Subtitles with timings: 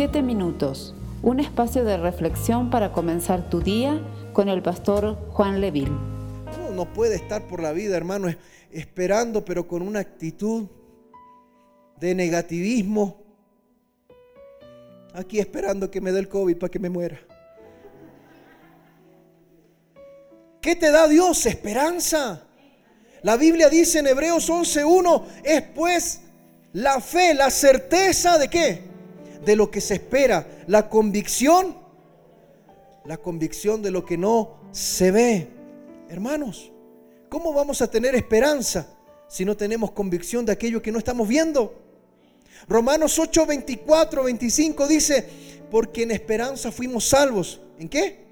[0.00, 4.00] Siete minutos, un espacio de reflexión para comenzar tu día
[4.32, 5.92] con el pastor Juan Leville.
[6.72, 8.34] No puede estar por la vida, hermano,
[8.70, 10.68] esperando, pero con una actitud
[11.98, 13.22] de negativismo.
[15.12, 17.20] Aquí esperando que me dé el COVID para que me muera.
[20.62, 21.44] ¿Qué te da Dios?
[21.44, 22.46] Esperanza.
[23.20, 26.22] La Biblia dice en Hebreos 11.1, es pues
[26.72, 28.89] la fe, la certeza de qué?
[29.44, 31.76] De lo que se espera, la convicción,
[33.04, 35.48] la convicción de lo que no se ve.
[36.08, 36.70] Hermanos,
[37.28, 38.86] ¿cómo vamos a tener esperanza
[39.28, 41.74] si no tenemos convicción de aquello que no estamos viendo?
[42.68, 45.28] Romanos 8, 24, 25 dice,
[45.70, 47.60] porque en esperanza fuimos salvos.
[47.78, 48.26] ¿En qué?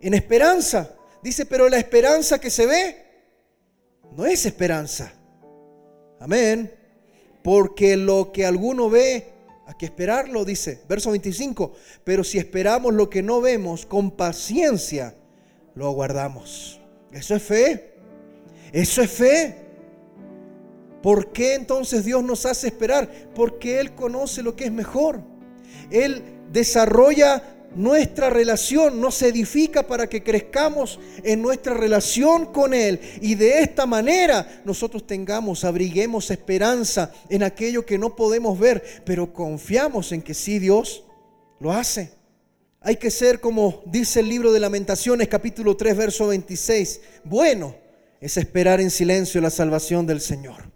[0.00, 0.94] En esperanza.
[1.22, 3.06] Dice, pero la esperanza que se ve
[4.12, 5.12] no es esperanza.
[6.20, 6.72] Amén.
[7.42, 9.32] Porque lo que alguno ve,
[9.66, 10.80] hay que esperarlo, dice.
[10.88, 11.72] Verso 25.
[12.04, 15.14] Pero si esperamos lo que no vemos, con paciencia
[15.74, 16.80] lo aguardamos.
[17.12, 17.94] Eso es fe.
[18.72, 19.56] Eso es fe.
[21.02, 23.10] ¿Por qué entonces Dios nos hace esperar?
[23.34, 25.20] Porque Él conoce lo que es mejor.
[25.90, 26.22] Él
[26.52, 27.42] desarrolla
[27.76, 33.00] nuestra relación, nos edifica para que crezcamos en nuestra relación con Él.
[33.20, 39.32] Y de esta manera nosotros tengamos, abriguemos esperanza en aquello que no podemos ver, pero
[39.32, 41.04] confiamos en que sí Dios
[41.60, 42.12] lo hace.
[42.80, 47.00] Hay que ser como dice el libro de lamentaciones capítulo 3 verso 26.
[47.24, 47.74] Bueno
[48.20, 50.70] es esperar en silencio la salvación del Señor.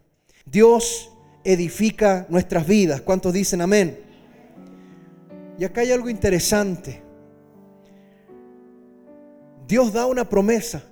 [0.45, 1.11] Dios
[1.45, 3.01] edifica nuestras vidas.
[3.01, 4.10] ¿Cuántos dicen amén?
[5.61, 7.03] Y acá hay algo interesante.
[9.69, 10.83] Dios da una promesa.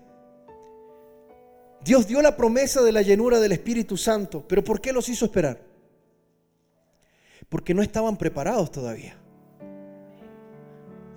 [1.83, 4.44] Dios dio la promesa de la llenura del Espíritu Santo.
[4.47, 5.58] Pero ¿por qué los hizo esperar?
[7.48, 9.16] Porque no estaban preparados todavía.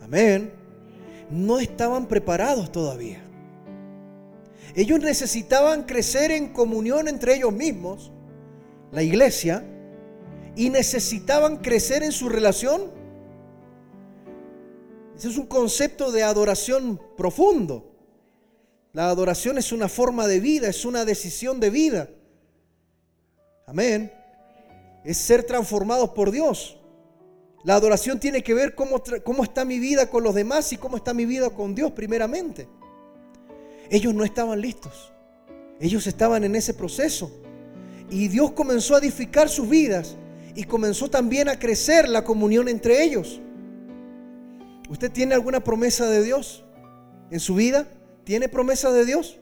[0.02, 0.54] Amén.
[1.30, 3.22] No estaban preparados todavía.
[4.76, 8.14] Ellos necesitaban crecer en comunión entre ellos mismos
[8.94, 9.66] la iglesia,
[10.56, 13.01] y necesitaban crecer en su relación.
[15.22, 17.94] Ese es un concepto de adoración profundo.
[18.92, 22.10] La adoración es una forma de vida, es una decisión de vida.
[23.68, 24.12] Amén.
[25.06, 26.80] Es ser transformados por Dios.
[27.64, 30.98] La adoración tiene que ver cómo, cómo está mi vida con los demás y cómo
[30.98, 32.68] está mi vida con Dios primeramente.
[33.92, 35.14] Ellos no estaban listos.
[35.80, 37.32] Ellos estaban en ese proceso.
[38.10, 40.16] Y Dios comenzó a edificar sus vidas
[40.56, 43.40] y comenzó también a crecer la comunión entre ellos.
[44.92, 46.66] ¿Usted tiene alguna promesa de Dios
[47.30, 47.88] en su vida?
[48.26, 49.40] ¿Tiene promesa de Dios?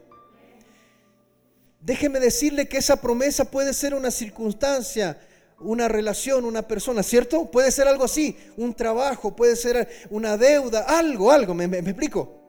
[1.82, 5.20] Déjeme decirle que esa promesa puede ser una circunstancia,
[5.60, 7.50] una relación, una persona, ¿cierto?
[7.50, 12.44] Puede ser algo así, un trabajo, puede ser una deuda, algo, algo, ¿me, me explico?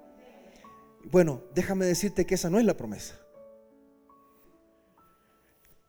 [1.04, 3.18] Bueno, déjame decirte que esa no es la promesa.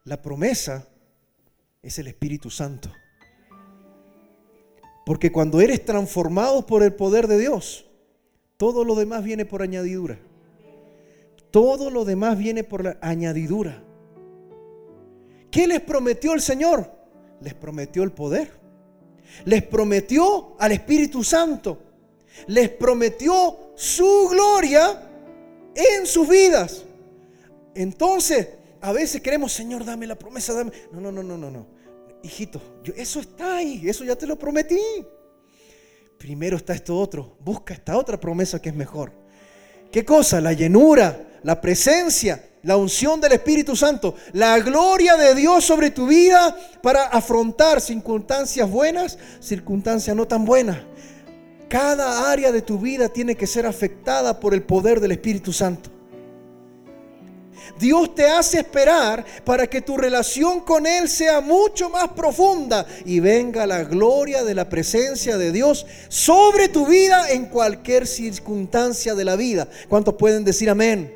[0.05, 0.87] La promesa
[1.83, 2.89] es el Espíritu Santo.
[5.05, 7.85] Porque cuando eres transformado por el poder de Dios,
[8.57, 10.19] todo lo demás viene por añadidura.
[11.49, 13.83] Todo lo demás viene por la añadidura.
[15.49, 16.89] ¿Qué les prometió el Señor?
[17.41, 18.51] Les prometió el poder.
[19.45, 21.79] Les prometió al Espíritu Santo.
[22.47, 25.09] Les prometió su gloria
[25.75, 26.85] en sus vidas.
[27.75, 28.47] Entonces,
[28.79, 30.71] a veces queremos, Señor, dame la promesa, dame.
[30.91, 31.80] No, no, no, no, no, no.
[32.23, 32.61] Hijito,
[32.95, 34.79] eso está ahí, eso ya te lo prometí.
[36.17, 37.35] Primero está esto otro.
[37.39, 39.11] Busca esta otra promesa que es mejor.
[39.91, 40.39] ¿Qué cosa?
[40.39, 46.07] La llenura, la presencia, la unción del Espíritu Santo, la gloria de Dios sobre tu
[46.07, 50.77] vida para afrontar circunstancias buenas, circunstancias no tan buenas.
[51.67, 55.90] Cada área de tu vida tiene que ser afectada por el poder del Espíritu Santo.
[57.79, 63.19] Dios te hace esperar para que tu relación con Él sea mucho más profunda y
[63.19, 69.25] venga la gloria de la presencia de Dios sobre tu vida en cualquier circunstancia de
[69.25, 69.67] la vida.
[69.89, 71.15] ¿Cuántos pueden decir amén?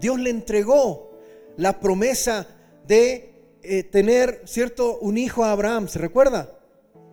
[0.00, 1.18] Dios le entregó
[1.56, 2.46] la promesa
[2.86, 5.88] de eh, tener, ¿cierto?, un hijo a Abraham.
[5.88, 6.58] ¿Se recuerda?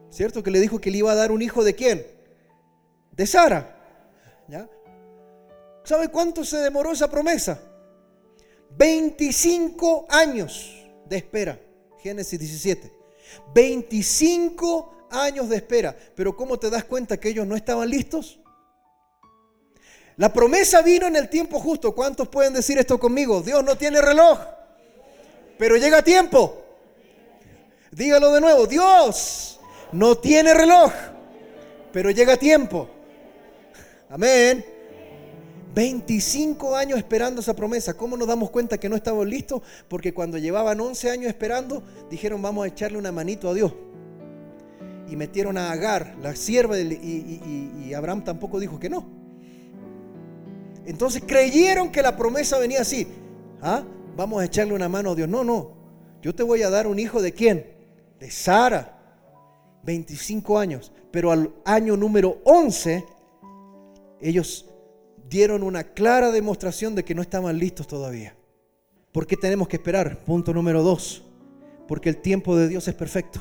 [0.09, 0.44] ¿Cierto?
[0.44, 2.06] Que le dijo que le iba a dar un hijo de quién?
[3.12, 3.77] De Sara.
[4.50, 4.67] ¿Ya?
[5.83, 7.60] ¿Sabe cuánto se demoró esa promesa?
[8.78, 10.74] 25 años
[11.06, 11.60] de espera.
[12.00, 12.92] Génesis 17.
[13.54, 15.95] 25 años de espera.
[16.16, 18.39] Pero ¿cómo te das cuenta que ellos no estaban listos?
[20.18, 21.94] La promesa vino en el tiempo justo.
[21.95, 23.42] ¿Cuántos pueden decir esto conmigo?
[23.42, 24.39] Dios no tiene reloj,
[25.57, 26.63] pero llega tiempo.
[27.92, 28.68] Dígalo de nuevo.
[28.68, 29.60] Dios
[29.92, 30.92] no tiene reloj,
[31.92, 32.88] pero llega a tiempo.
[34.10, 34.70] Amén.
[35.73, 37.95] 25 años esperando esa promesa.
[37.95, 39.62] ¿Cómo nos damos cuenta que no estábamos listos?
[39.88, 43.73] Porque cuando llevaban 11 años esperando, dijeron vamos a echarle una manito a Dios.
[45.09, 49.21] Y metieron a Agar, la sierva, y, y Abraham tampoco dijo que no.
[50.85, 53.07] Entonces creyeron que la promesa venía así.
[53.62, 53.83] ¿Ah?
[54.15, 55.29] Vamos a echarle una mano a Dios.
[55.29, 55.74] No, no.
[56.21, 57.65] Yo te voy a dar un hijo de quién?
[58.19, 58.97] De Sara.
[59.83, 60.91] 25 años.
[61.12, 63.06] Pero al año número 11,
[64.21, 64.70] ellos
[65.31, 68.36] dieron una clara demostración de que no estaban listos todavía.
[69.13, 70.19] ¿Por qué tenemos que esperar?
[70.25, 71.24] Punto número 2.
[71.88, 73.39] Porque el tiempo de Dios es perfecto.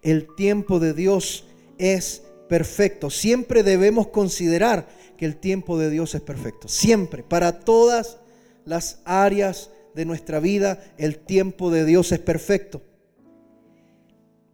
[0.00, 1.44] El tiempo de Dios
[1.76, 3.10] es perfecto.
[3.10, 4.88] Siempre debemos considerar
[5.18, 6.68] que el tiempo de Dios es perfecto.
[6.68, 8.18] Siempre, para todas
[8.64, 12.80] las áreas de nuestra vida, el tiempo de Dios es perfecto.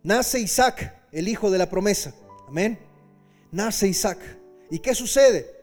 [0.03, 2.15] Nace Isaac, el hijo de la promesa.
[2.49, 2.79] Amén.
[3.53, 4.19] Nace Isaac.
[4.71, 5.56] ¿Y qué sucede?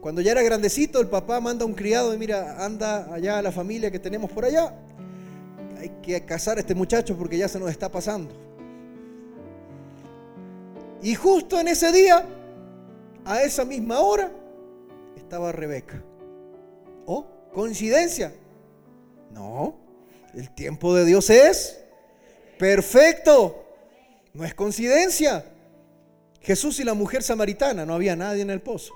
[0.00, 3.42] Cuando ya era grandecito, el papá manda a un criado y mira, anda allá a
[3.42, 4.74] la familia que tenemos por allá.
[5.78, 8.34] Hay que casar a este muchacho porque ya se nos está pasando.
[11.02, 12.24] Y justo en ese día,
[13.24, 14.30] a esa misma hora,
[15.16, 16.02] estaba Rebeca.
[17.06, 17.26] ¿Oh?
[17.52, 18.32] ¿Coincidencia?
[19.32, 19.76] No.
[20.34, 21.78] El tiempo de Dios es
[22.58, 23.64] perfecto.
[24.32, 25.44] No es coincidencia.
[26.40, 28.94] Jesús y la mujer samaritana, no había nadie en el pozo.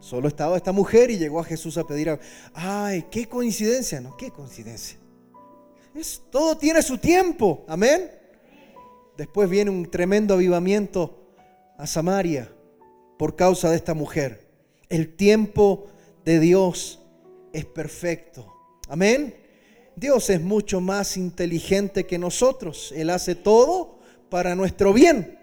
[0.00, 2.18] Solo estaba esta mujer y llegó a Jesús a pedir,
[2.54, 4.16] ay, qué coincidencia, ¿no?
[4.16, 4.98] ¿Qué coincidencia?
[5.94, 8.10] Es, todo tiene su tiempo, amén.
[9.16, 11.34] Después viene un tremendo avivamiento
[11.76, 12.50] a Samaria
[13.18, 14.48] por causa de esta mujer.
[14.88, 15.88] El tiempo
[16.24, 17.00] de Dios
[17.52, 18.50] es perfecto,
[18.88, 19.34] amén.
[19.96, 22.90] Dios es mucho más inteligente que nosotros.
[22.96, 23.98] Él hace todo
[24.30, 25.38] para nuestro bien.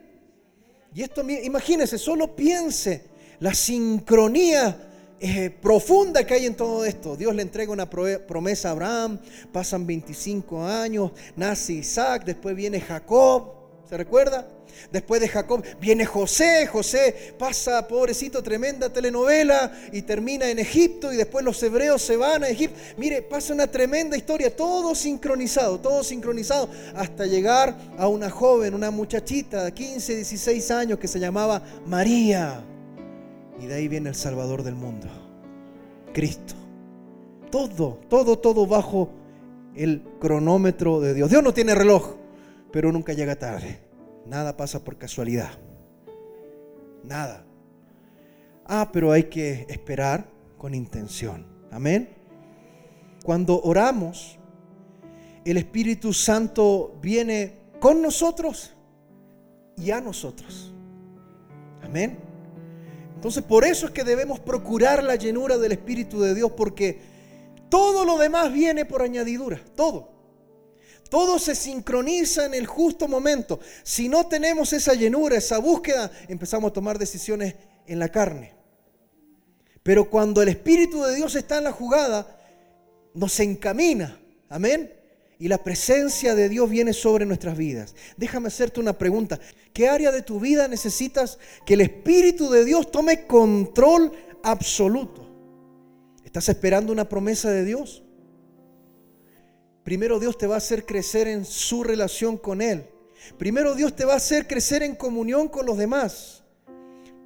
[0.96, 3.04] Y esto, imagínese, solo piense
[3.40, 4.88] la sincronía
[5.20, 7.16] eh, profunda que hay en todo esto.
[7.16, 9.20] Dios le entrega una promesa a Abraham,
[9.52, 13.54] pasan 25 años, nace Isaac, después viene Jacob,
[13.90, 14.48] ¿se recuerda?
[14.92, 21.18] Después de Jacob viene José, José pasa, pobrecito, tremenda telenovela y termina en Egipto y
[21.18, 22.80] después los hebreos se van a Egipto.
[22.98, 28.92] Mire, pasa una tremenda historia, todo sincronizado, todo sincronizado, hasta llegar a una joven, una
[28.92, 32.64] muchachita de 15, 16 años que se llamaba María.
[33.60, 35.08] Y de ahí viene el Salvador del mundo,
[36.14, 36.54] Cristo.
[37.50, 39.10] Todo, todo, todo bajo
[39.76, 41.30] el cronómetro de Dios.
[41.30, 42.16] Dios no tiene reloj,
[42.72, 43.80] pero nunca llega tarde.
[44.26, 45.52] Nada pasa por casualidad.
[47.04, 47.46] Nada.
[48.66, 50.28] Ah, pero hay que esperar
[50.58, 51.46] con intención.
[51.72, 52.10] Amén.
[53.24, 54.38] Cuando oramos,
[55.46, 58.74] el Espíritu Santo viene con nosotros
[59.78, 60.74] y a nosotros.
[61.82, 62.27] Amén.
[63.18, 67.02] Entonces por eso es que debemos procurar la llenura del Espíritu de Dios porque
[67.68, 70.12] todo lo demás viene por añadidura, todo.
[71.10, 73.60] Todo se sincroniza en el justo momento.
[73.82, 77.56] Si no tenemos esa llenura, esa búsqueda, empezamos a tomar decisiones
[77.88, 78.54] en la carne.
[79.82, 82.38] Pero cuando el Espíritu de Dios está en la jugada,
[83.16, 84.20] nos encamina.
[84.48, 84.97] Amén
[85.40, 87.96] y la presencia de Dios viene sobre nuestras vidas.
[88.18, 89.40] Déjame hacerte una pregunta.
[89.74, 94.12] ¿Qué área de tu vida necesitas que el Espíritu de Dios tome control
[94.44, 95.28] absoluto?
[96.26, 98.04] ¿Estás esperando una promesa de Dios?
[99.84, 102.86] Primero Dios te va a hacer crecer en su relación con Él.
[103.38, 106.44] Primero Dios te va a hacer crecer en comunión con los demás.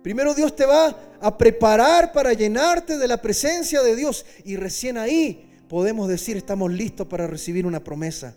[0.03, 4.25] Primero Dios te va a preparar para llenarte de la presencia de Dios.
[4.43, 8.35] Y recién ahí podemos decir estamos listos para recibir una promesa.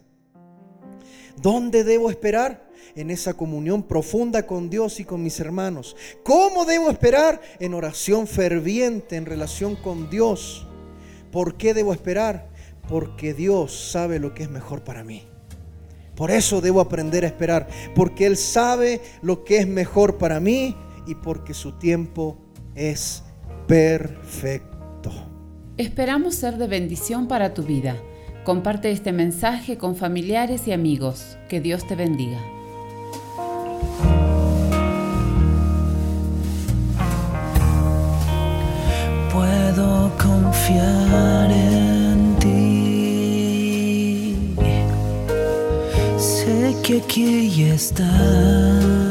[1.43, 2.71] ¿Dónde debo esperar?
[2.95, 5.97] En esa comunión profunda con Dios y con mis hermanos.
[6.23, 7.41] ¿Cómo debo esperar?
[7.59, 10.65] En oración ferviente, en relación con Dios.
[11.33, 12.51] ¿Por qué debo esperar?
[12.89, 15.25] Porque Dios sabe lo que es mejor para mí.
[16.15, 17.67] Por eso debo aprender a esperar.
[17.97, 22.39] Porque Él sabe lo que es mejor para mí y porque su tiempo
[22.77, 23.25] es
[23.67, 24.74] perfecto.
[25.77, 27.97] Esperamos ser de bendición para tu vida.
[28.45, 31.37] Comparte este mensaje con familiares y amigos.
[31.49, 32.39] Que Dios te bendiga.
[39.33, 44.37] Puedo confiar en ti.
[46.17, 49.04] Sé que aquí estás